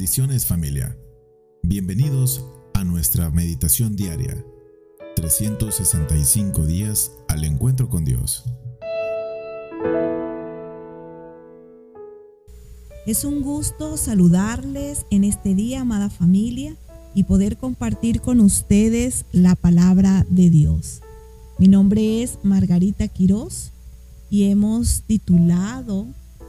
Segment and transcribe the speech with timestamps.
[0.00, 0.96] Bendiciones familia.
[1.62, 2.42] Bienvenidos
[2.72, 4.42] a nuestra meditación diaria.
[5.14, 8.46] 365 días al encuentro con Dios.
[13.06, 16.78] Es un gusto saludarles en este día, amada familia,
[17.14, 21.02] y poder compartir con ustedes la palabra de Dios.
[21.58, 23.74] Mi nombre es Margarita Quirós
[24.30, 26.06] y hemos titulado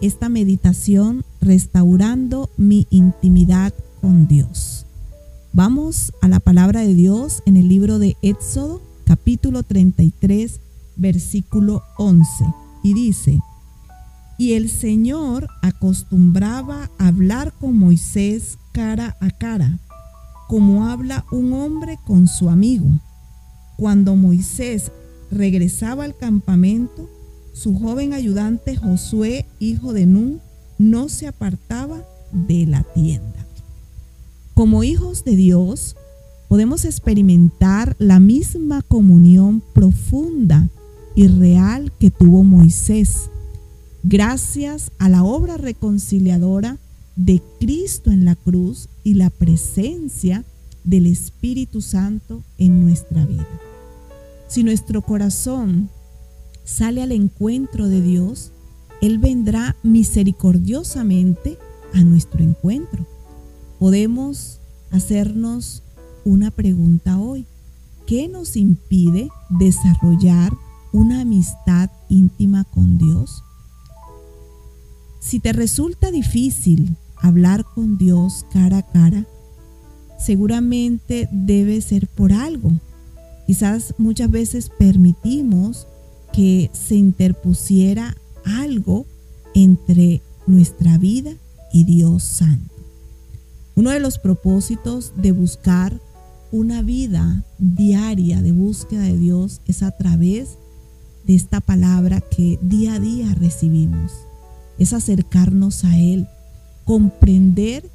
[0.00, 4.86] esta meditación Restaurando mi intimidad con Dios.
[5.52, 10.60] Vamos a la palabra de Dios en el libro de Éxodo, capítulo 33,
[10.96, 12.46] versículo 11,
[12.82, 13.40] y dice,
[14.38, 19.80] y el Señor acostumbraba hablar con Moisés cara a cara,
[20.48, 22.86] como habla un hombre con su amigo.
[23.76, 24.92] Cuando Moisés
[25.30, 27.06] regresaba al campamento,
[27.52, 30.40] su joven ayudante Josué, hijo de Nun,
[30.78, 33.46] no se apartaba de la tienda.
[34.54, 35.96] Como hijos de Dios,
[36.48, 40.68] podemos experimentar la misma comunión profunda
[41.14, 43.30] y real que tuvo Moisés,
[44.02, 46.78] gracias a la obra reconciliadora
[47.16, 50.44] de Cristo en la cruz y la presencia
[50.84, 53.46] del Espíritu Santo en nuestra vida.
[54.48, 55.88] Si nuestro corazón
[56.64, 58.52] sale al encuentro de Dios,
[59.04, 61.58] Él vendrá misericordiosamente
[61.92, 63.04] a nuestro encuentro.
[63.78, 64.60] Podemos
[64.90, 65.82] hacernos
[66.24, 67.44] una pregunta hoy.
[68.06, 70.54] ¿Qué nos impide desarrollar
[70.94, 73.42] una amistad íntima con Dios?
[75.20, 79.26] Si te resulta difícil hablar con Dios cara a cara,
[80.18, 82.72] seguramente debe ser por algo.
[83.46, 85.86] Quizás muchas veces permitimos
[86.32, 89.06] que se interpusiera algo
[89.54, 91.32] entre nuestra vida
[91.72, 92.74] y Dios Santo.
[93.76, 96.00] Uno de los propósitos de buscar
[96.52, 100.56] una vida diaria de búsqueda de Dios es a través
[101.26, 104.12] de esta palabra que día a día recibimos.
[104.78, 106.28] Es acercarnos a Él,
[106.84, 107.90] comprender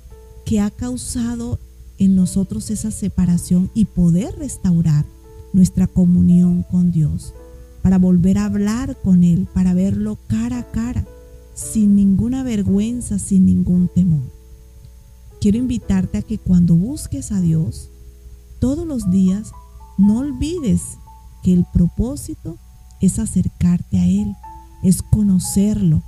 [0.45, 1.59] que ha causado
[1.97, 5.05] en nosotros esa separación y poder restaurar
[5.53, 7.33] nuestra comunión con Dios
[7.81, 11.05] para volver a hablar con Él, para verlo cara a cara,
[11.53, 14.31] sin ninguna vergüenza, sin ningún temor.
[15.41, 17.89] Quiero invitarte a que cuando busques a Dios,
[18.59, 19.51] todos los días,
[19.97, 20.97] no olvides
[21.43, 22.57] que el propósito
[23.01, 24.35] es acercarte a Él,
[24.83, 26.03] es conocerlo,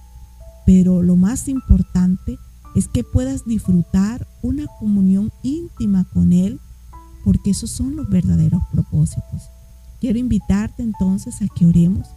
[0.66, 2.38] pero lo más importante
[2.76, 6.60] es que puedas disfrutar una comunión íntima con Él,
[7.24, 9.50] porque esos son los verdaderos propósitos.
[10.02, 12.08] Quiero invitarte entonces a que oremos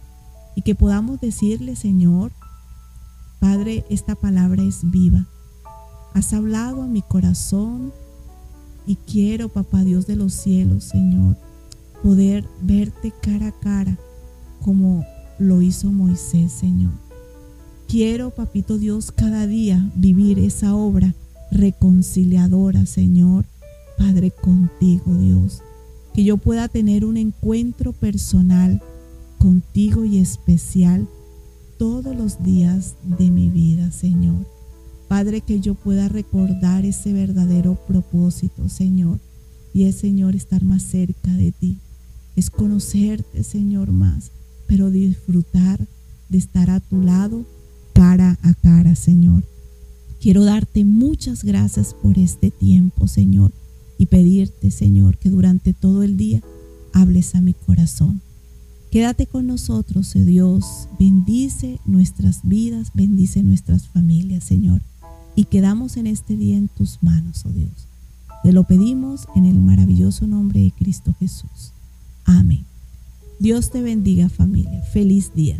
[0.55, 2.31] y que podamos decirle, Señor,
[3.39, 5.27] Padre, esta palabra es viva.
[6.15, 7.93] Has hablado a mi corazón
[8.87, 11.37] y quiero, Papá Dios de los cielos, Señor,
[12.01, 13.99] poder verte cara a cara
[14.63, 15.05] como
[15.37, 16.93] lo hizo Moisés, Señor.
[17.87, 21.13] Quiero, Papito Dios, cada día vivir esa obra
[21.51, 23.45] reconciliadora, Señor,
[23.95, 25.61] Padre, contigo, Dios
[26.15, 28.81] que yo pueda tener un encuentro personal
[29.37, 31.09] contigo y especial
[31.77, 34.47] todos los días de mi vida, Señor.
[35.09, 39.19] Padre, que yo pueda recordar ese verdadero propósito, Señor.
[39.73, 41.79] Y es, Señor, estar más cerca de ti.
[42.37, 44.31] Es conocerte, Señor, más.
[44.67, 45.85] Pero disfrutar
[46.29, 47.45] de estar a tu lado
[47.93, 49.43] cara a cara, Señor.
[50.21, 53.51] Quiero darte muchas gracias por este tiempo, Señor
[53.97, 56.41] y pedirte, Señor, que durante todo el día
[56.93, 58.21] hables a mi corazón.
[58.91, 60.87] Quédate con nosotros, oh Dios.
[60.99, 64.81] Bendice nuestras vidas, bendice nuestras familias, Señor.
[65.35, 67.87] Y quedamos en este día en tus manos, oh Dios.
[68.43, 71.73] Te lo pedimos en el maravilloso nombre de Cristo Jesús.
[72.23, 72.65] Amén.
[73.39, 74.81] Dios te bendiga familia.
[74.93, 75.59] Feliz día.